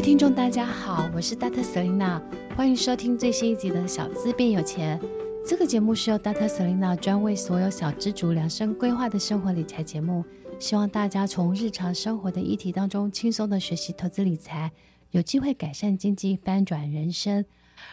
[0.00, 1.62] 听众，大家好，我是 Dr.
[1.62, 2.22] Selina，
[2.56, 4.98] 欢迎收听最新一集的《小资变有钱》。
[5.46, 6.48] 这个节目是由 Dr.
[6.48, 10.24] Selina 专为所有小资族量身规划的生活理财节目，
[10.58, 14.72] 希望大家从日常生活的议题当中轻松的学习投资理财，
[15.10, 17.44] 有机会改善经济，翻转人生。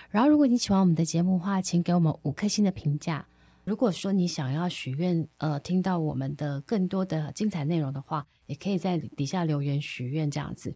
[0.10, 3.26] 然后，如果你喜欢我们的节目的话，请给我们五颗星的评价。
[3.68, 10.74] 如果说你想要许愿，呃，听到我们的更多的精彩内容的话，也可以在底下留言许愿这样子。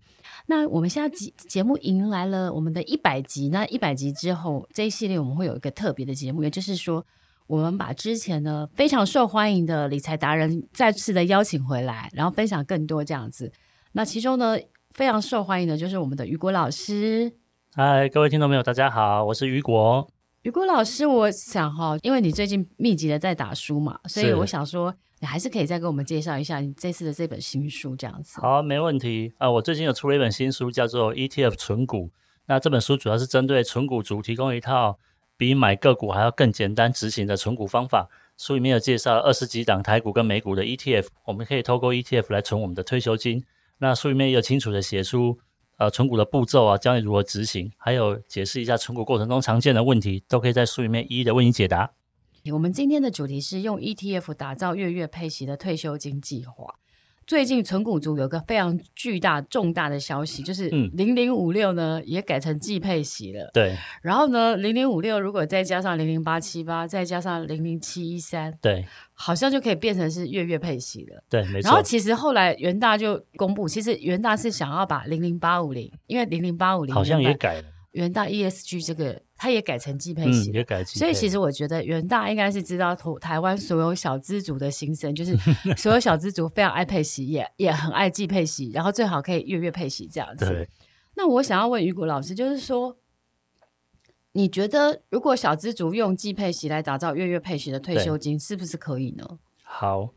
[0.48, 7.06] 那我们现在节节目迎来了我们的一百集，那一百集之后，这一系列我们会有一个特别的节目，也就是说，
[7.48, 13.50] 我们把之前呢非常受欢迎的理财达人再次的邀请回来，然后分享更多这样子。
[13.94, 14.58] 那其中呢
[14.90, 17.32] 非常受欢迎的就是我们的雨果老师。
[17.74, 20.10] 嗨，各位听众朋友，大家好，我是雨果。
[20.44, 28.42] 雨果老师，我想哈，因为你最近密集的在打书嘛，所以我想说，你还是可以再给我们介绍一下你这次的这本新书，这样子。
[28.42, 29.52] 好，没问题啊、呃。
[29.52, 32.08] 我最近有出了一本新书，叫做《ETF 存股》。
[32.48, 34.98] 那这本书主要是针对存股族提供一套
[35.38, 38.10] 比买个股还要更简单执行的存股方法。
[38.36, 43.44] 书里面有介绍二十几档台股跟美股的 ETF，我们可以透过 ETF 来存我们的退休金。
[43.78, 45.38] 那书里面也有清楚的写出。
[45.82, 51.92] 呃，存股的步骤啊，教你如何执行，还有解释一下存股过程中常见的问题，都可以在书里面一一的为你解答。
[52.52, 56.76] 我们今天的主题是用 ETF 打造月月配息的退休金计划。
[57.28, 63.50] 最近存股族有个非常巨大重大的消息，就是零零五六呢也改成季配息了。
[63.54, 71.24] 对，然后呢，零零五六如果再加上零零八七八，再加上零零七一三，对，好像就可以变成是月月配息了。
[71.30, 71.70] 对，没错。
[71.70, 77.64] 然后其实后来元大就公布，其实元大是想要把零零八五零，因为零零八五零好像也改了。
[77.92, 81.00] 元大 ESG 这个，它也改成季配息，嗯，也改季配。
[81.00, 85.36] 所以其实我觉得元大应该是知道台湾所有小资族的心声，就是
[85.76, 90.68] 所有小资族非常爱配息，也也很爱季配息，然后最好可以月月配息这样子。
[91.16, 92.98] 那我想要问雨果老师，就是说，
[94.34, 99.40] 你觉得如果小资族用季配息来打造月月配息的退休金，是不是可以呢？
[99.64, 100.10] 好，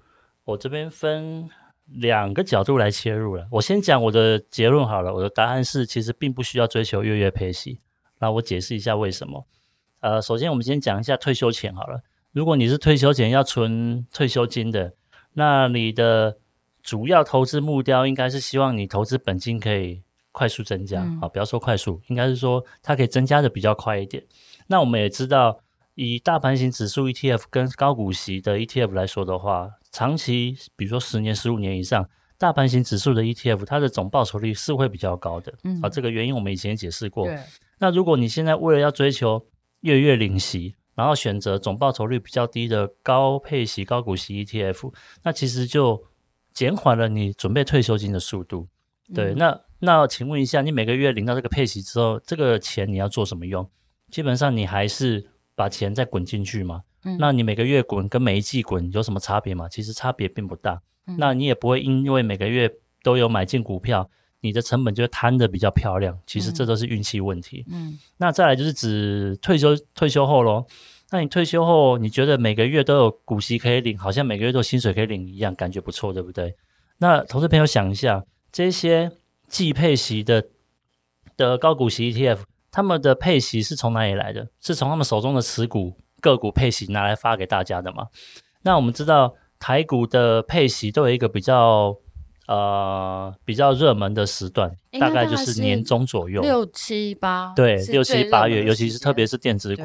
[0.45, 1.49] 我这边分
[1.87, 3.49] 两个角度来切入了。
[3.53, 7.81] 我先讲我的结论好了，我的答案是，其实并不需要追求月月配息。
[8.25, 9.47] 那我解释一下为什么。
[10.01, 12.01] 呃，首先我们先讲一下退休钱好了。
[12.33, 14.95] 如果你是退休前要存退休金的，
[15.35, 16.39] 那你的
[16.83, 20.03] 主要投资目标应该是希望你投资本金可以
[20.33, 21.03] 快速增加。
[21.21, 24.25] 啊，不要说快速，应该是说它可以增加的比较快一点。
[24.69, 25.61] 那我们也知道，
[25.95, 32.09] 以大盘型指数 ETF 跟高股息的 ETF 来说的话，长期，比如说十年、十五年以上，
[32.39, 35.53] 大盘型指数的 ETF，它的总报酬率是会比较高的。
[35.65, 37.29] 嗯，啊，这个原因我们以前也解释过。
[37.79, 37.81] 对。
[37.81, 39.47] 那如果你现在为了要追求
[39.81, 44.93] 月月领息，然后选择总报酬率比较低的高配息高股息 ETF，
[45.23, 46.05] 那其实就
[46.53, 48.69] 减缓了你准备退休金的速度。
[49.13, 53.69] 对，嗯、那那请问一下，你每个月领到这个配息之后，这个钱你要做什么用？
[54.11, 56.85] 基本上你还是把钱再滚进去嘛。
[57.05, 57.17] 嗯。
[57.19, 59.69] 那你每个月滚跟每一季滚有什么差别吗？
[59.69, 60.81] 其实差别并不大。
[61.07, 61.17] 嗯。
[61.19, 64.09] 那你也不会因为每个月都有买进股票。
[64.45, 67.65] 你的成本就会摊的比较漂亮，其实这都是运气问题。
[67.71, 70.67] 嗯，嗯，那再来就是指退休退休后咯。
[71.11, 76.55] 那你退休后，你觉得每个月都有股息可以领，好像每个月都有薪水可以领一样，感觉不错，对不对？
[76.99, 78.23] 那投资朋友想一下，
[78.53, 79.11] 这些
[79.49, 80.45] 季配息的
[81.39, 82.41] 的高股息 ETF，
[82.71, 84.49] 他们的配息是从哪里来的？
[84.61, 88.09] 是从他们手中的持股个股配息拿来发给大家的吗？
[88.61, 91.97] 那我们知道台股的配息都有一个比较。
[92.47, 94.71] 呃，比较热门的时段
[95.01, 99.85] 大概就是年中左右，六七八，对，六七八月，尤其是特别是电子股。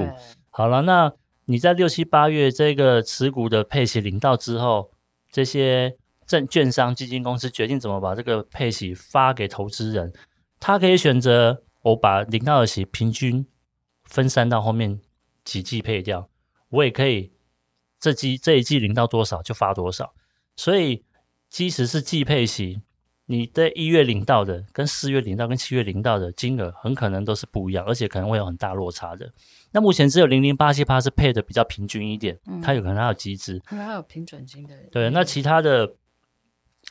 [0.50, 1.09] 好了，那
[1.45, 4.91] 你在六七八月这个持股的配息领到之后，
[5.31, 5.95] 这些
[6.27, 10.11] 证券商、基金公司决定怎么把这个配息发给投资人，
[10.59, 13.47] 他可以选择我把领到的息平均
[14.03, 15.00] 分散到后面
[15.45, 16.27] 几季配掉，
[16.71, 17.31] 我也可以
[18.01, 20.13] 这季这一季领到多少就发多少，
[20.57, 21.06] 所以。
[21.50, 22.81] 即使是季配息，
[23.25, 29.31] 你在一月领到的跟四月领到跟七月领到的金额很可能都是不一样，而且可能会有很大落差的。
[29.72, 34.75] 那目前只有零零八七八是配的比较平均一点，嗯、它有可能它有机制，可能还有平准金的。
[34.92, 35.96] 对，那其他的。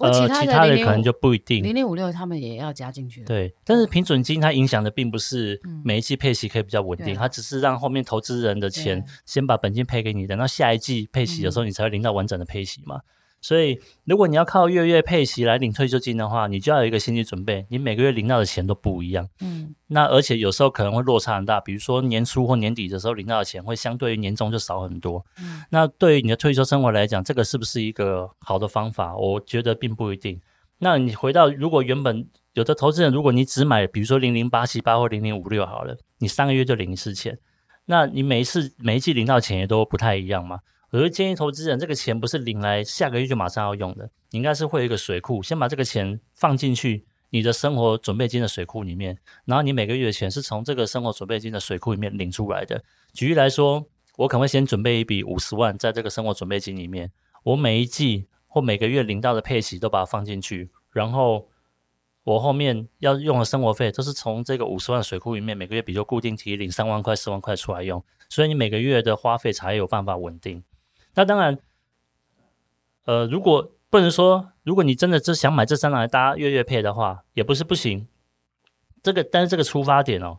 [0.01, 1.65] 呃，其他的可能就不一定。
[1.65, 3.25] 零零五六他们也要加进去。
[3.25, 12.97] 对，但是平准金它影响的并不是每一季配息可以比较稳定，嗯、它只是让后面投资人的钱先把本金配给你，等到下一季配息的时候，你才会领到完整的配息嘛。
[12.97, 13.03] 嗯
[13.41, 19.29] 所以，如果你要靠月月配息来领退休金的话，你就要有一个心理准备，你每个月领到的钱都不一样。
[19.41, 25.25] 嗯，那而且有时候可能会落差很大，比如说年初或年底的时候领到的钱会相对于年终就少很多。
[25.41, 29.17] 嗯，那对于你的退休生活来讲，这个是不是一个好的方法？
[29.17, 30.41] 我觉得并不一定。
[30.79, 37.39] 那你回到，如果原本有的投资人，如果你只买，比如说零零八七八或零零五六好了，你三个月就领一次钱，
[37.87, 40.59] 那你每一次每一季领到的钱也都不太一样嘛。
[40.91, 52.83] 我会建议投资人，这个钱不是领来下个月就马上要用的，你应该是会有一个水库，先把这个钱放进去你的生活准备金的水库里面，然后你每个月的钱是从这个生活准备金的水库里面领出来的。
[53.13, 53.85] 举例来说，
[54.17, 57.13] 我可能会先准备一笔五十万在这个生活准备金里面，
[57.43, 61.49] 我每一季或每个月领到的配息都把它放进去，然后
[62.25, 70.65] 我后面要用的生活费都是从这个五十万水库里面每个月比如固定提领三万块、四万块出来用，所以你每个月的花费才有办法稳定。
[71.19, 71.59] 那当然，
[73.05, 78.07] 呃，如果不能说，如果你真的只想买这三档来搭月月配的话，也不是不行。
[79.03, 80.39] 这个，但是这个出发点哦，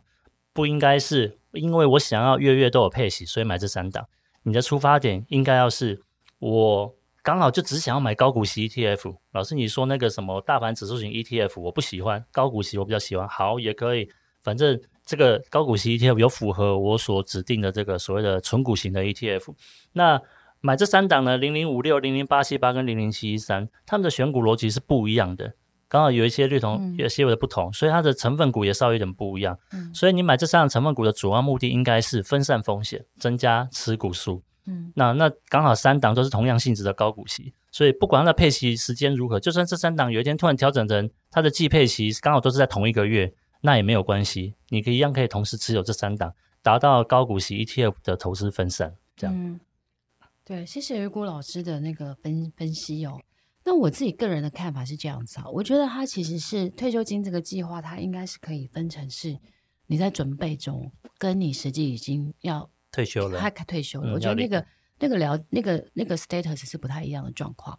[0.54, 4.08] 不应该是因为我想要月月都有配息，所以买这三档。
[4.44, 6.00] 你的出发点应该要是，
[6.38, 9.16] 我刚好就只想要买高股息 ETF。
[9.32, 13.28] 老师，你说那个什么大盘指数型 ETF，我不喜欢，高股息我比较喜欢。
[13.28, 14.10] 好，也可以，
[14.40, 19.54] 反正这个高股息 ETF 有符合我所指定的这个所谓的纯股型的 ETF。
[19.92, 20.18] 那
[20.60, 25.54] 买这三档呢，零零五六、零零八七八跟零零七一三，他们的选股逻辑是不一样的，
[25.88, 29.58] 刚好有一些略同，有些有的不同，所以它的成分股也稍微有点不一样。
[29.72, 34.42] 嗯，所以你买这三档成分股的主要目的应该是分散风险，增加持股数。
[34.66, 43.32] 嗯，那那刚好三档都是同样性质的高股息，所以不管它的配息时间如何，就算这三档有一天突然调整成它的季配息刚好都是在同一个月，
[43.62, 49.34] 那也没有关系，你可以一样可以同时持有这三档，达到高股息 ETF 的投资分散，这样。
[49.34, 49.58] 嗯
[50.50, 53.16] 对，谢谢雨果老师的那个分分析哦。
[53.64, 59.38] 那我自己个人的看法是这样子啊，我觉得它其实是退休金这个计划，它应该是可以分成是
[59.86, 64.10] 你在准备中，跟你实际已经要退休了，他退休了。
[64.10, 64.66] 嗯、我觉得那个
[64.98, 67.78] 那个聊那个那个 status 是不太一样的状况。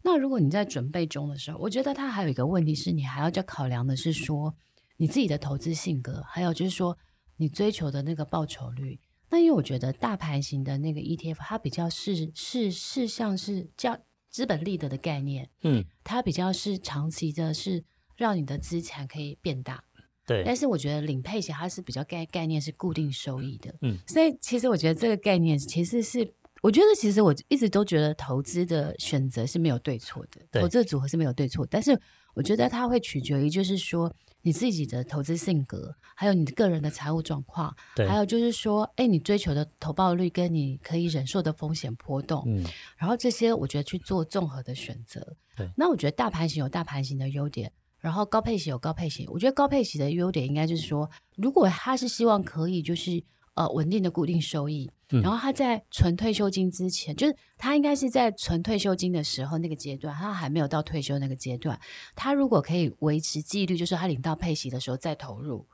[0.00, 4.54] 那如果你在准备中的时候，我觉得它还有一个问题是你还要再考量的是说
[4.96, 6.96] 你自己的投资性格，还有就是说
[7.36, 9.00] 你追求的那个报酬率。
[9.32, 13.98] 那因为我觉得大盘型的那个 ETF，它比较是是是像是叫
[14.28, 17.82] 资本利得的概念，嗯，它比较是长期的，是
[18.14, 19.82] 让你的资产可以变大，
[20.26, 20.42] 对。
[20.44, 23.98] 但是我觉得领配型它是比较概概念是固定收益的，嗯。
[24.06, 26.30] 所以其实我觉得这个概念其实是，
[26.60, 31.98] 我觉得其实我一直都觉得投资的选择是没有对错的，对投资的组合是没有对错，但是
[32.34, 34.14] 我觉得它会取决于就是说。
[34.42, 42.64] 你自己的投资性格，还有你个人的财务状况，对还有就是说，哎，你追求的投报率跟你可以忍受的风险波动，嗯，
[42.96, 45.36] 然后这些我觉得去做综合的选择。
[45.56, 49.26] 对，那我觉得大盘型有大盘型的优点，然后高配型有高配型。
[49.30, 53.22] 我觉得高配型的优点应该就是说，如果他是希望可以就是。
[53.54, 61.78] 呃，稳定的固定收益，嗯、然后他在存退休金之前，就是他应该是在存退休金的时候那个阶段，他还没有到退休那个阶段。
[62.14, 65.66] 他如果可以维持纪律，就是他领到配息的时候再投入，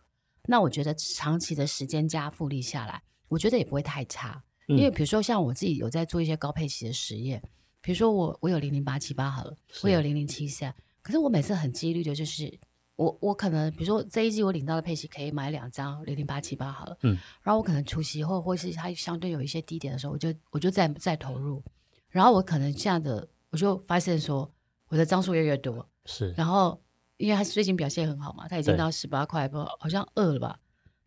[0.47, 4.43] 那我觉得长期的时间加复利下来，我觉得也不会太差。
[4.69, 7.43] 嗯、因为比如说像我自己有在做一些高配息的实验，
[7.81, 12.59] 比如说我我有零零八七八好了，我有零零七三，可是我每次很纪律的就是。
[12.99, 21.63] 我我可能比如说这一季我领到的配息可以买两张零零八七八好了，嗯，然后我可能除息后或是它相对有一些低点的时候，我就我就再再投入，
[22.09, 24.51] 然后我可能这样的我就发现说
[24.89, 26.83] 我的张数越来越多，是，然后
[27.19, 30.59] 因为它最近表现很好嘛，它已经到十八块不好像二了吧，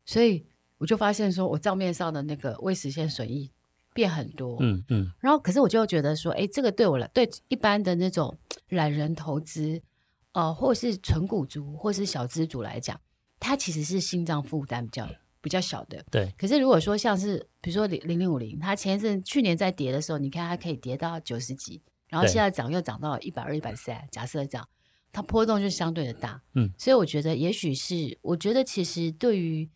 [0.06, 0.46] 所以
[0.78, 3.52] 我就发现说我账面上的那个未实现损益
[3.94, 4.82] 变很多，嗯。
[4.88, 8.34] 嗯，然后可是我就觉得说，哎，这个对我来对一般的那种
[8.70, 9.82] 懒人投资。
[10.34, 13.00] 呃，或是纯股族，或是小资族来讲，
[13.40, 15.10] 它其实是心脏负担比较
[15.42, 16.04] 比较小的。
[16.10, 16.34] 对。
[16.38, 24.08] 可是如果说像是比如说零零零五零，它前一阵去年在跌的时候，你看它可以跌到九十几，然后现在涨又涨到一百二、一百三。
[24.12, 24.68] 假设这样，
[25.12, 26.42] 它波动就相对的大。
[26.54, 26.72] 嗯。
[26.78, 29.70] 所以我觉得，也许是我觉得其实对于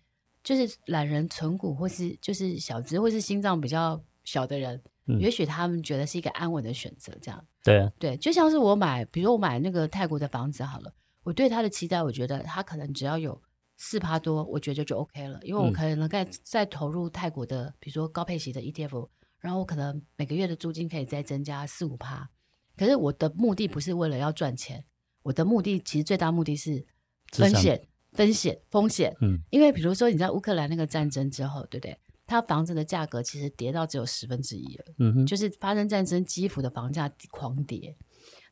[0.43, 7.13] 就是懒人存股，或是就是小资，或是心脏比较小的人，嗯、也许他们觉得是一个安稳的选择。
[7.21, 10.93] 这样，对啊，对，就像是我买，比如说我买那个泰国的房子好了，
[11.23, 13.41] 我对它的期待，我觉得它可能只要有
[13.77, 19.09] 四趴多，我觉得就 OK 了，因为我可能再再投入泰国的，比如说高配息的 ETF，
[19.39, 22.29] 然后我可能每个月的租金可以再增加四五趴。
[22.77, 24.83] 可是我的目的不是为了要赚钱，
[25.23, 26.85] 我的目的其实最大目的是
[27.31, 29.15] 风险、风险、风险。
[29.21, 31.97] 嗯，因为比如说你在乌克兰那个战争之后，对不对？
[32.25, 34.85] 它房子的价格其实跌到只有十分之一了。
[34.99, 37.95] 嗯哼，就是发生战争，基辅的房价狂跌。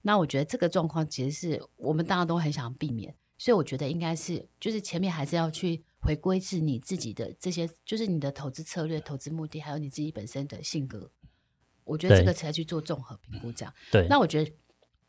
[0.01, 11.10] 那我觉得这个状况其实是我们大家都很想避免，所以我觉得应该是就是前面还是要去回归至你自己的这些，就是你的投资策略、投资目的，还有你自己本身的性格。
[11.86, 13.74] 我觉得这个才去做综合评估，这样。
[13.92, 14.08] 对。
[14.10, 14.51] 那我觉得，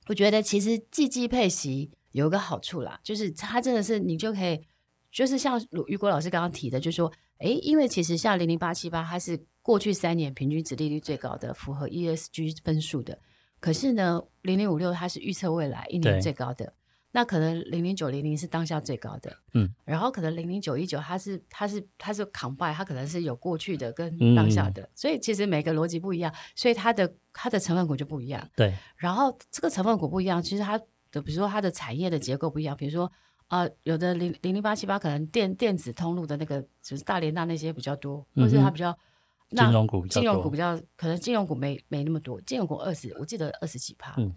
[0.06, 4.64] 我觉得其实季季配息有一个好处啦，就是它真的是你就可以，
[5.14, 13.16] 就是像雨果老师刚刚提的，就是说，哎，因为其实像零零八七八，它是过去三年平均值利率最高的，符合 ESG 分数的。
[13.60, 16.74] 可是呢，零零五六它是预测未来一年最高的。
[17.12, 28.74] 那可能零零九零零是当下最高的，嗯，然后可能零零九一九它是它是它是 combine，它可能是有过去的跟当下的，嗯、所以其实每个逻辑不一样，所以它的它的成分股就不一样，对。
[28.96, 30.76] 然后这个成分股不一样，其实它
[31.12, 33.10] 的比如说它的产业的结构不一样，比如说
[33.48, 38.90] 啊、呃，有的零零零八七八可能电电子通路的那个就是大连大那些比较多，或者它比较、
[39.50, 44.14] 嗯、金融股金融股比较可能金融股没没那么多，金融股二十我记得二十几趴。
[44.18, 44.34] 嗯。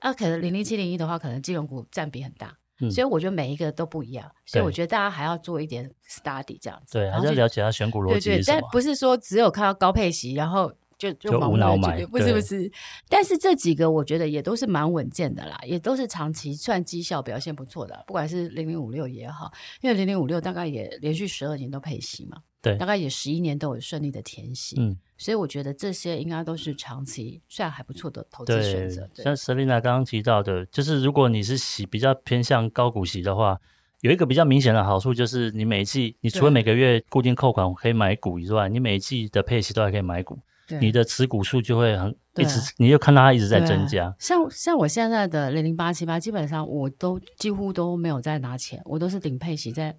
[0.00, 12.70] 那、啊、可能零零七零一的话，可能金融股占比很大，嗯，所以我觉得每一个都不一样，所以我觉得大家还要做一点 study 这样子，对，还是要了解它选股逻辑对，但不是说只有看到高配息，然后就就无脑买，不是不是。
[13.08, 24.96] 但是这几个我觉得也都是蛮稳健的啦，也都是长期算绩效表现不错的，不管是零零五六也好，因为零零五六大概也连续十二年都配息嘛，对，大概也十一年都有顺利的填息，嗯。
[25.20, 29.10] 所以我觉得这些应该都是长期算还不错的投资选择。
[29.16, 33.60] 像 Selina 刚刚提到的，就是如果你是喜比较偏向高股息的话，
[34.02, 40.38] 有一个比较明显的好处就是，你每一季你除了每个月固定扣款可以买股以外，你每一季的配息都还可以买股，
[40.80, 44.14] 你的持股数就会很一直，你就看到它一直在增加。
[44.18, 49.96] 像像我现在的零零八七八，基本上我都几乎都没有在拿钱，我都是领配息在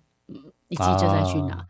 [0.67, 1.65] 一季就在去拿，啊、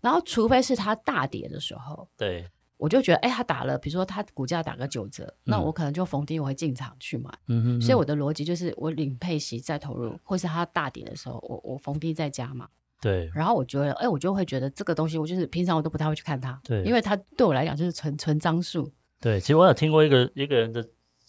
[0.00, 2.48] 然后除非是它大跌的时候，对。
[2.78, 7.30] 我就觉得，哎，他打了，比如说他股价打个九折，嗯、那我可能就逢低我会进场去买。
[7.46, 7.80] 嗯哼嗯。
[7.80, 12.66] 所以我的逻辑就是，我领配息再投入，或是它大跌的时候，我我逢低再加嘛。
[13.02, 13.30] 对。
[13.34, 16.58] 然后我觉得，哎，我就会觉得这个东西，我就是平常我都不太会去看它。
[16.64, 16.82] 对。
[16.84, 18.90] 因为它对我来讲就是纯纯张数。
[19.20, 20.82] 对，其实我有听过一个一个人的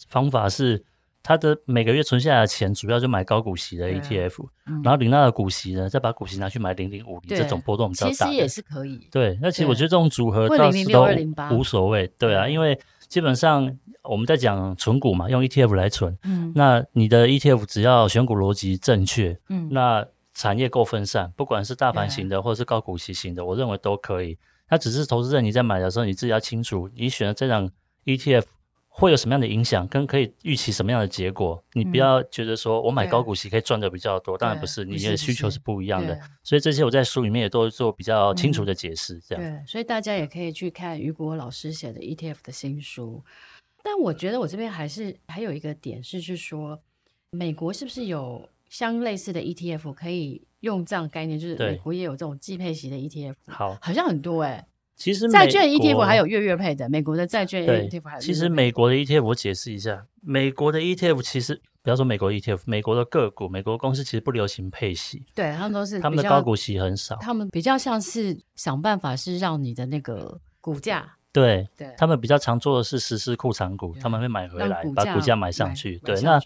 [0.07, 0.85] 方法是。
[1.25, 4.45] 他的每个月存下来的钱，主要就买高股息的 ETF，、
[4.83, 8.11] 然后领到的股息呢，再把股息拿去买零零五零这种波动比较大。
[8.11, 9.07] 其实也是可以。
[9.09, 11.07] 对，那其实我觉得这种组合到时都
[11.55, 12.05] 无所谓。
[12.19, 12.77] 对啊，因为
[13.07, 16.17] 基本上我们在讲存股嘛，用 ETF 来存。
[16.25, 16.51] 嗯。
[16.53, 24.37] 那你的 ETF 只要选股逻辑正确，嗯，那产业够分散，不管是大盘型的或者是高股息型的，我认为都可以。
[24.67, 27.69] 它只是投资人你在买的时候，你自己要清楚，你选的这张
[28.05, 28.45] ETF。
[28.95, 31.63] 会有什么样的影响，跟可以预期什么样的结果？
[31.73, 36.15] 你不要觉得说我买高股息可以赚的比较多，嗯、当然不是，你的需求是不一样的。
[36.43, 39.19] 所以这些我在书里面也都做比较清楚的解释。
[39.21, 43.23] 这样、嗯、对，所以大家也可以去看雨果老师写的 ETF 的新书。
[43.81, 46.79] 但我觉得我这边还是还有一个点是，是说
[47.31, 51.39] 美国是不是有相类似的 ETF 可以用这样概念？
[51.39, 54.67] 就是美国也有这种季配型的 ETF，好，好像很多哎、欸。
[54.95, 58.19] 其实债券 ETF 还有月月配的，美国的债券 ETF 还有。
[58.19, 76.41] 其实美国的 ETF 我解释一下，美国的 ETF 其实不要说美国 ETF，美国的个股、美国公司其实不流行配息，对他们都是他们的高股息很少，他们比较像是想办法是让你的那个股价，对对，他们比较常做的是实施库藏股，他们会买回来把股价买上去，对那。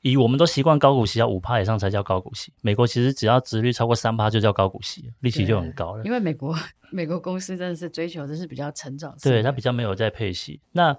[0.00, 6.04] 以我们都习惯高股息要五趴以上才叫高股息，美国其实只要殖率超过三趴就叫高股息，利息就很高了。
[6.04, 6.54] 因为美国
[6.92, 10.60] 美国公司真的是追求的是比较成长，对，它比较没有在配息。
[10.72, 10.96] 那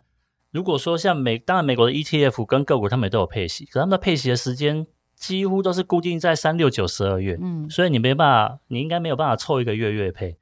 [0.51, 10.37] 如果说像美，当然美国的 ETF 跟个股他们也都有配息，可他们的配息的时间几乎都是固定在三六九十二月，嗯，所以你没办法，你应该没有办法凑一个月月配。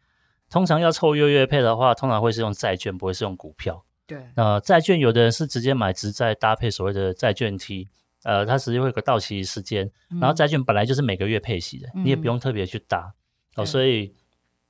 [0.50, 3.84] 通常要凑月月配的话，通常会是用债券，不会是用股票。
[4.06, 7.90] 对，那债券有的人是直接买直债搭配所谓的债券 T。
[8.24, 13.14] 呃，它实际会有个到期时间，然后债券本来就是每个月配息的，嗯、你也不用特别去搭、
[13.56, 13.66] 嗯、哦。
[13.66, 14.14] 所以，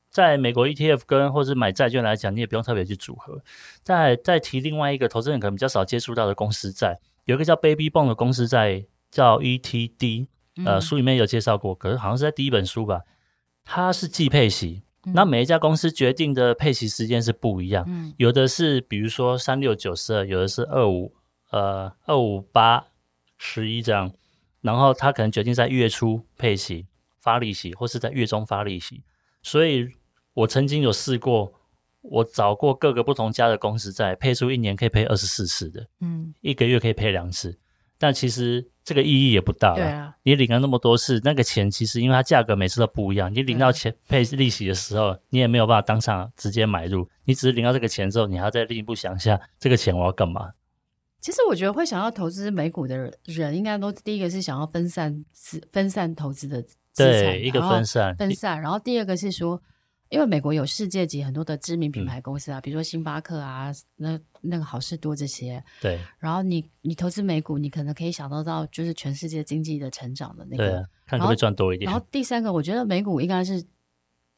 [0.10, 3.42] 在美国 ETF 跟或是买债券来讲，你也不用特别去组合。
[3.84, 10.28] 再再提另外一个投资人可能比较少接触到的公司债，有一个叫 Baby Bond 的公司债，叫 ETD，
[10.66, 13.02] 呃，书里面有介绍过，可是好像是在第一本书吧，
[13.64, 21.14] 它是季配息，嗯、那每一家公司决定的配息时间是不一样，嗯，有的是比如说三六九十二，有的是二五
[21.52, 22.86] 呃二五八
[23.38, 24.12] 十一这样，
[24.62, 26.86] 然后他可能决定在月初配息
[27.20, 29.04] 发利息，或是在月中发利息。
[29.44, 29.88] 所以
[30.34, 31.54] 我曾经有试过，
[32.02, 37.58] 我找过各个不同家的公司在配出一年可以配二十四次的，嗯，一个月可以配两次。
[38.00, 39.84] 但其实这个意义也不大了。
[39.84, 50.52] 啊，你领了那么多次，那个钱其实因为它价格每次都不一样，你领到钱配利息的时候，你也没有办法当场直接买入，你只是领到这个钱之后，你还要再进一步想一下这个钱我要干嘛。
[51.20, 59.62] 其实我觉得会想要投资美股的人，应该都第一个是想要分散资分散投资的资产，对，一个分散分散，然后第二个是说。
[60.10, 65.62] 因为美国有世界级很多的知名品牌公司啊，嗯、比如说星巴克啊，那那个好事多这些。
[65.82, 66.00] 对。
[66.18, 70.66] 然后你你投资美股，你可能可以想到到，就是全世界经济的成长的那个。
[70.66, 71.88] 对、啊，看可不可以赚多一点。
[71.88, 73.58] 然后，然后第三个，我觉得美股应该是，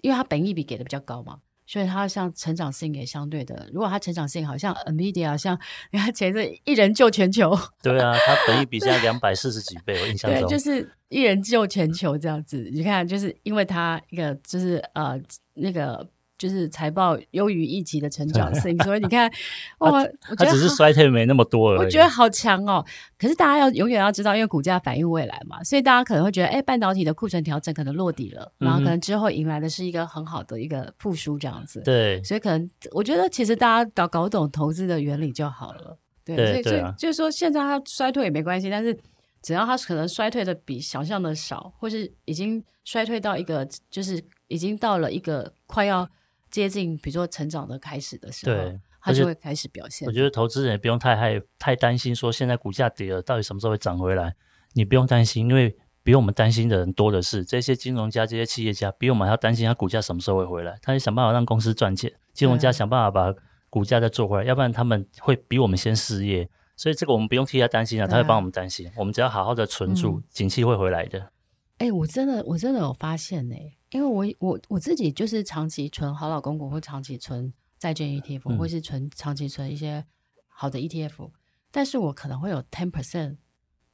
[0.02, 1.40] 因为它本益比给的比较高嘛。
[1.70, 5.56] 所以它像成长性也相对的，如果它成长性好像 Nvidia，像
[5.92, 12.68] 你看前阵一人救全球， 对啊，它本益比现在两百四十几倍，我印象中对，就是一人救全球这样子。
[12.74, 15.22] 你看，就是因为它一个就是呃
[15.54, 16.10] 那个。
[16.40, 19.30] 就是财报优于预期的成长性，所以你看，
[19.80, 21.80] 哇，我觉得它只是衰退没那么多而已。
[21.80, 22.84] 我觉得好强哦！
[23.18, 31.82] 可是大家要永远要知道，因为股价反映未来嘛，所以大家可能会觉得，哎，半导体的库存调整可能落底了，然后可能之后迎来的是一个很好的一个复苏这样子。
[31.82, 35.98] 对，所以可能我觉得，其实大家搞搞懂投资的原理就好了。
[36.24, 38.98] 对，对所以所以就是说，现在它衰退也没关系，但是
[39.42, 46.10] 只要它可能衰退的比想象的少，或是已经衰退到一个，就是已经到了一个快要。
[46.50, 50.08] 接近，比如说成长的开始的时候，对，它就会开始表现。
[50.08, 54.36] 我觉得投资人也不用太害太担心，说现在股价跌了，到底什么时候会涨回来？
[54.74, 57.44] 你不用担心，因为比我们担心的人多的是。
[57.46, 60.78] 这些金融家、这些企业家比我们还要担心，他股价什么时候会回来？
[60.82, 63.34] 他就想办法让公司赚钱，金融家想办法把
[63.70, 66.50] 股价再做回来，要不然他们会比我们先失业。
[66.76, 68.90] 所以这个我们不用替他担心啊，他会帮我们担心。
[68.96, 71.32] 我们只要好好的存住，嗯、景气会回来的。
[71.80, 73.78] 哎、欸，我真的，我真的有发现呢、欸。
[73.92, 80.06] 因为我我我自己就是长期存好老公股，或长期存债券 ETF，、嗯、或是存长期存一些
[80.48, 81.32] 好的 ETF，
[81.72, 83.38] 但是我可能会有 ten percent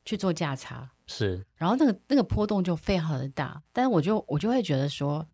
[0.04, 5.26] 去做价差，是，然后那个那个波动就非常的大，但是我就我就会觉得说，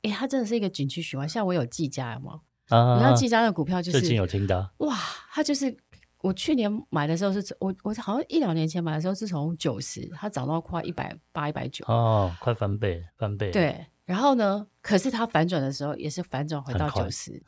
[0.00, 1.28] 哎，它真的是一个景区循环。
[1.28, 2.40] 像我有技嘉吗？
[2.68, 4.96] 啊，你看技嘉的股票就是最近有听到，哇，
[5.32, 5.76] 它就是。
[6.20, 13.50] 我去年买的时候是，我我好像一两年前买的时候是从九十，它涨到快一百八、一百九哦，快翻倍，翻倍。
[13.52, 17.40] 对，然后呢，可是它反转的时候也是反转回到九十，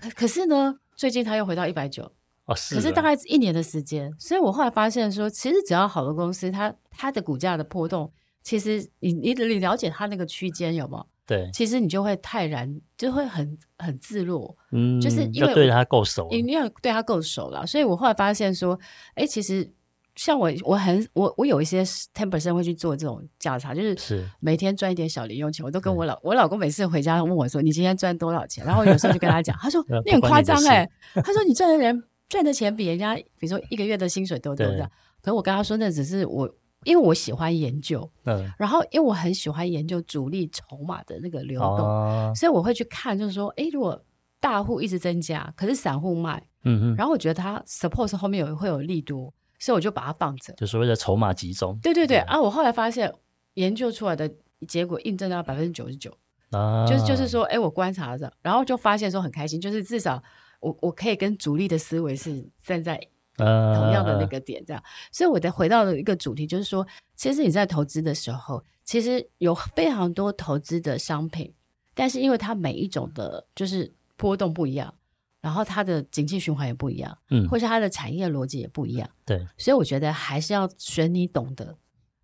[0.00, 2.10] 可可是呢，最近它又回到一百九，
[2.46, 8.10] 哦，是，可是大概一年的时间，所以我后来发现说，其实只要好的公司，它它的股价的波动，
[8.42, 11.06] 其实你你你了解它那个区间有没有？
[11.28, 17.66] 对，其实你就会泰然，就会很很自若，嗯，就是因为对他够熟，你要对他够熟了。
[17.66, 18.80] 所以我后来发现说，
[19.14, 19.70] 哎，其实
[20.16, 25.62] 像我，我很我我有一些 ten percent 会去做这种价差，就是是每天赚一点小零用钱。
[25.62, 28.64] 我都跟我老我老公每次回家问我说，你今天赚多少钱？
[28.64, 34.90] 然后有时候就跟他讲，他说 你很夸张哎，他说你赚的人赚的钱比人家，比如说一个月的薪水都多的。
[35.20, 36.50] 可是我跟他说，那只是我。
[36.84, 44.00] 因为我喜欢研究，嗯，然后因为我很喜欢研究主力筹码的那个流动，哦、所以我会去看，就是说，诶，如果
[44.40, 51.76] 大户一直增加，可是散户卖，嗯嗯，然后我觉得它 suppose 后面有会有力度，所以我就把它放着，就所谓的筹码集中。
[51.82, 53.12] 对对对，啊，我后来发现
[53.54, 54.30] 研究出来的
[54.68, 56.16] 结果印证到百分之九十九，
[56.52, 60.22] 啊，就是就是说，诶，我观察着，然后就发现说很开心，就是至少
[60.60, 63.00] 我我可以跟主力的思维是站在。
[63.38, 71.54] 同样的那个点，这样，所以我再回到了一个主题，就是说，其实你在投资的时候，其实有非常多投资的商品，
[71.94, 74.92] 但是因为它每一种的，就是波动不一样，
[75.40, 81.76] 然后它的景气循环也不一样，嗯，或是它的产业逻辑也不一样，对，所以我觉得还是要选你懂得，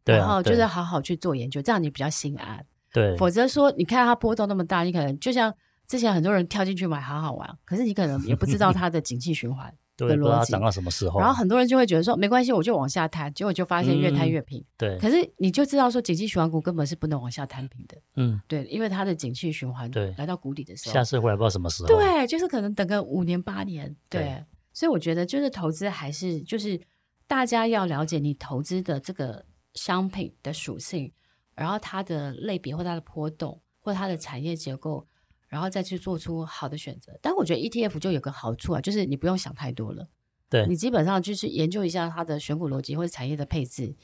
[0.05, 5.55] 对，然后就是好好去做研究，这样你比较心安，对，否则说你看它波动那么大，你可能就像
[5.87, 9.73] 之前很多人跳进去买好好玩，可是你可能也不知道它的景气循环。
[9.97, 11.21] 对，不知道涨到什么时候。
[11.21, 14.61] 然后很多人就会觉得说没关系，我就往下摊，结果就发现越摊越平。
[14.61, 17.97] 嗯、对，可是你就知道说景气循环股根本是不能往下摊平的。
[18.17, 21.89] 嗯，对，因为它的景气循环对来到谷底的时候，下次回来不知道什么时候。
[21.89, 23.95] 对，就是可能等个五年八年。
[24.09, 26.81] 对，对，所以我觉得就是投资还是就是
[27.27, 31.13] 大家要了解你投资的这个商品的属性，
[31.55, 35.07] 然后它的类别或它的波动或它的产业结构。
[35.55, 40.09] 然后再去做出好的选择，但我觉得 ETF 就有个好处啊，就是你不用想太多了。
[40.51, 43.95] 对，你基本上就是研究一下它的选股逻辑或者产业的配置，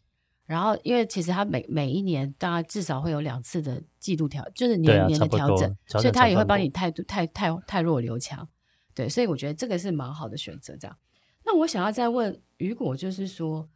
[0.46, 8.48] 然后因为其实它每每一年大概至少会有两次的季度调，就是年年的调整，所以它也会帮你太太太太弱留强。
[8.94, 10.76] 对，所以我觉得这个是蛮好的选择。
[10.76, 10.96] 这样，
[11.44, 13.68] 那我想要再问，如果就是说，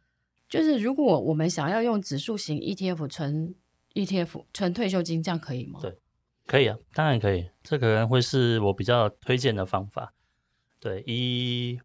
[0.47, 3.53] 就是如果我们想要用指数型 ETF 存
[3.95, 5.79] ETF 存退休金，这样可以吗？
[5.81, 5.97] 对，
[6.55, 7.49] 可以啊，当然可以。
[7.63, 10.13] 这可能会是我比较推荐的方法。
[10.79, 11.77] 对，以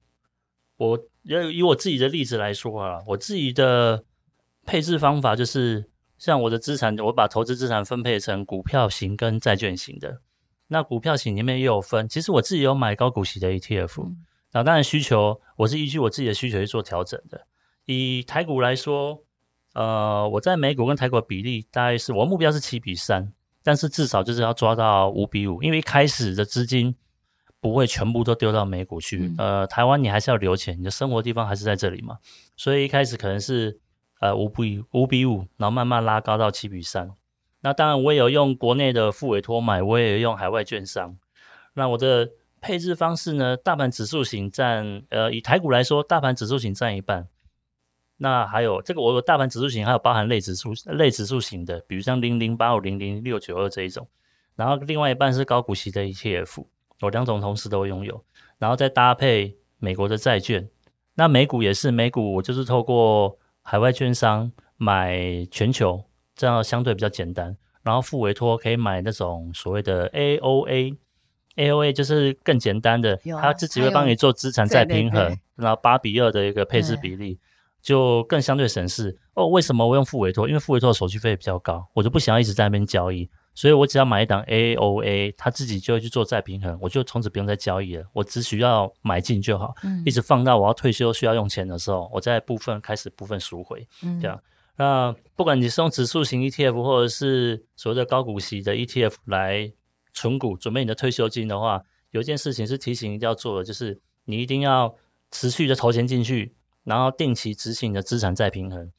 [0.76, 4.04] 我要以我自己的例子来说啊，我自己的
[4.64, 10.20] 配置方法就是，像我的资产，我把投资资产分配成股票型跟债券型的。
[10.68, 14.14] 那股票型里面也有分，其实我自己有买高股息的 ETF，
[14.52, 17.44] 那，当然需求我是依据我自己的需求去做调整的。
[17.86, 19.24] 以台股来说，
[19.74, 26.94] 呃，我在美股跟台股的比例大概是我目标是七比三，但是至少就是要抓到五比五，因为一开始的资金
[27.60, 32.18] 不会全部都丢到美股去，嗯，呃，台湾你还是要留钱，你的生活地方还是在这里嘛，
[32.56, 33.78] 所以一开始可能是
[34.20, 37.10] 呃五比五比五，然后慢慢拉高到七比三。
[37.62, 41.18] 那当然，我也有用国内的副委托买，我也有用海外券商。
[41.74, 43.54] 那我的配置方式呢？
[43.54, 47.28] 大盘指数型占，呃，以台股来说，大盘指数型占一半。
[48.22, 54.06] 那还有这个，我有大盘指数型，还有包含类指数、类指数型的，比如像零零八五零零六九二这一种。
[54.54, 56.64] 然后另外一半是高股息的 ETF，
[57.00, 58.22] 我两种同时都拥有。
[58.58, 60.68] 然后再搭配美国的债券。
[61.14, 66.04] 那美股也是，美股我就是透过海外券商买全球。
[66.36, 77.38] 这样相对比较简单，然后付委托可以买那种所谓的 AOA，AOA 就是更简单的，他、啊、自己会帮你做资产再平衡，然后八比二的一个配置比例，
[77.80, 79.18] 就更相对省事。
[79.34, 80.46] 哦，为什么我用付委托？
[80.48, 94.40] 因为付委托的手续费比较高，我就不想要一直在那边交易，所以我只要买一档 AOA，他自己就会去做再平衡，我就从此不用再交易了，我只需要买进就好，嗯，一直放到我要退休需要用钱的时候，我再部分开始部分赎回，嗯，这样。
[94.76, 99.70] 那不管你是用指数型 ETF 或者是所谓的高股息的 ETF 来
[100.14, 104.94] 存股准备你的退休金的话，有一件事情是提醒一定要做的，就是你一定要
[105.30, 108.92] 持续的投钱进去，然后定期执行你的资产再平衡。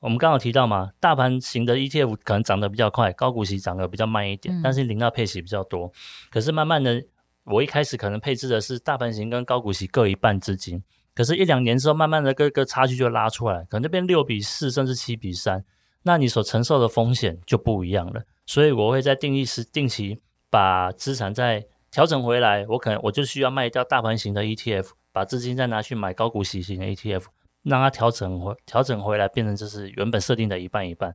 [0.00, 5.90] 我们刚刚提到嘛，大盘型的 ETF 可能涨得比较快，高股息涨得比较慢一点，但是领到配息比较多。
[6.30, 7.02] 可是慢慢的，
[7.44, 10.82] 我一开始可能配置的是大盘型跟高股息各一半资金。
[11.14, 15.64] 可是，一两年之后，慢慢的，各个差距就拉出来，可能这边六比四，甚至七比三，
[16.02, 18.24] 那你所承受的风险就不一样了。
[18.44, 22.66] 所以，我会在定义时定期把资产再调整回来。
[22.70, 27.26] 我可能我就需要卖掉大盘型的 ETF，把资金再拿去买高股息型的 ETF，
[27.62, 31.14] 让它调整回调整回来，变成就是原本设定的一半一半。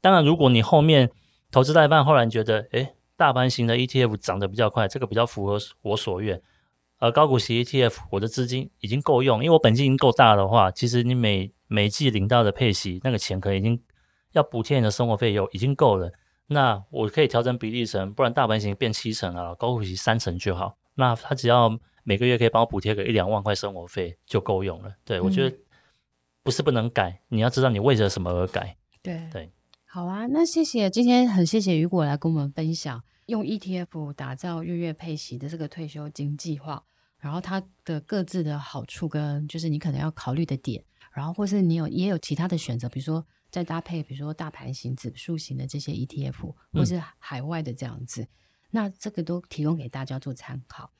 [0.00, 1.10] 当然，如果你后面
[1.50, 6.40] 投资到一半，后来觉得，诶，大盘型的 ETF 涨得比较快，这个比较符合我所愿。
[7.00, 13.82] 呃，高股息 ETF，我的资金已经够用，因为我本金已经够大的话，其实你每每季领到的配息那个钱，可能已经
[14.32, 16.12] 要补贴你的生活费用，已经够了。
[16.46, 20.76] 那我可以调整比例成，不然大盘型变七成啊，高股息三成就好。
[20.94, 21.78] 那它只要
[22.10, 24.92] 每个月可以帮我补贴个一两万块生活费就够用了。
[25.04, 25.56] 对、嗯、我觉得
[26.42, 28.76] 不是不能改，你要知道你为了什么而改。
[29.00, 29.52] 对对，
[29.84, 33.00] 好啊，那谢谢今天很谢谢雨果来跟我们分享。
[33.26, 36.82] 用 ETF 打造月月配息的这个退休金计划，
[37.20, 48.28] 然后它的各自的好处跟就是你可能要考虑的点，然后或是你有也有其他的选择，比如说再搭配，比如说大盘型、指数型的这些 ETF，或是海外的这样子，嗯，
[48.72, 50.90] 那这个都提供给大家做参考。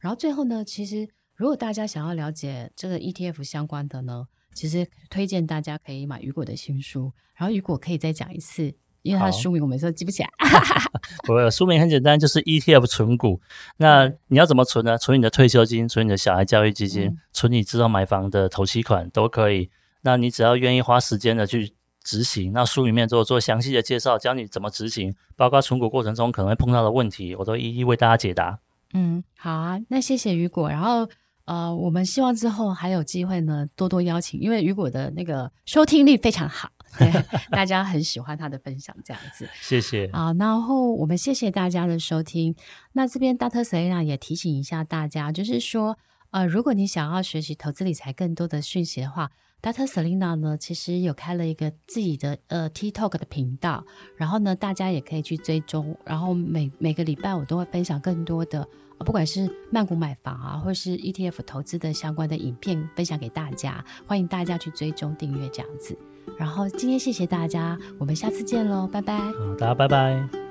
[0.00, 8.74] 然后最后呢，其实如果大家想要了解这个 ETF 相关的呢，其实推荐大家可以买雨果的新书，然后雨果可以再讲一次。
[9.02, 10.28] 因为它的书名我每次都记不起来。
[11.26, 13.40] 我的书名很简单，就是 ETF 存股。
[13.78, 14.98] 那你要怎么存呢？
[14.98, 19.70] 存你的退休金，存你的小孩教育基金，嗯、存你之后买房的头期款都可以。
[20.02, 21.72] 那你只要愿意花时间的去
[22.04, 28.58] 执行，那书里面做做详细的介绍，教你怎么执行，包括存股过程中可能会碰到的问题，我都一一为大家解答。
[28.92, 30.68] 嗯，好啊，那谢谢雨果。
[30.68, 31.08] 然后
[31.44, 36.70] 呃，我们希望之后还有机会呢，多多邀请，因为雨果的那个收听率非常好。
[36.98, 37.10] 对，
[37.50, 39.48] 大家很喜欢他的分享，这样子。
[39.60, 40.06] 谢谢。
[40.06, 42.54] 啊，然后我们谢谢大家的收听。
[42.92, 45.96] 那这边大特 Selena 也提醒一下大家，就是说，
[46.30, 49.30] 呃，如果你想要学习投资理财更多的讯息的话
[49.62, 49.86] ，Dr.
[49.86, 53.84] Selena 呢，其实有开了一个自己的呃 TikTok 的频道，
[54.16, 55.96] 然后呢，大家也可以去追踪。
[56.04, 58.66] 然后每每个礼拜我都会分享更多的，
[58.98, 63.84] 不管是曼谷买房啊，或是 ETF 投资的相关的影片，分享给大家。
[64.06, 65.96] 欢迎大家去追踪订阅这样子。
[66.38, 69.18] 然后今天谢谢大家，我们下次见喽，拜拜。
[69.18, 70.49] 好，大家拜拜。